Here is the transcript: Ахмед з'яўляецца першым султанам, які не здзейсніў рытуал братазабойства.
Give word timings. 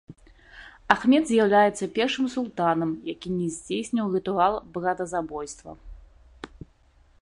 Ахмед 0.95 1.23
з'яўляецца 1.31 1.89
першым 1.99 2.25
султанам, 2.37 2.89
які 3.13 3.29
не 3.37 3.47
здзейсніў 3.59 4.05
рытуал 4.17 4.53
братазабойства. 4.79 5.71